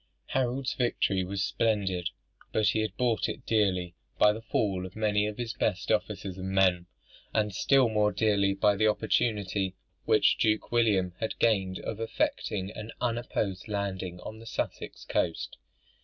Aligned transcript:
Harold's 0.29 0.73
victory 0.73 1.23
was 1.23 1.43
splendid; 1.43 2.09
but 2.51 2.69
he 2.69 2.79
had 2.79 2.97
bought 2.97 3.29
it 3.29 3.45
dearly 3.45 3.93
by 4.17 4.33
the 4.33 4.41
fall 4.41 4.83
of 4.83 4.95
many 4.95 5.27
of 5.27 5.37
his 5.37 5.53
best 5.53 5.91
officers 5.91 6.39
and 6.39 6.49
men; 6.49 6.87
and 7.35 7.53
still 7.53 7.87
more 7.87 8.11
dearly 8.11 8.55
by 8.55 8.75
the 8.75 8.87
opportunity 8.87 9.75
which 10.05 10.39
Duke 10.39 10.71
William 10.71 11.13
had 11.19 11.37
gained 11.37 11.77
of 11.81 11.99
effecting 11.99 12.71
an 12.71 12.91
unopposed 12.99 13.67
landing 13.67 14.19
on 14.21 14.39
the 14.39 14.47
Sussex 14.47 15.05
coast. 15.05 15.57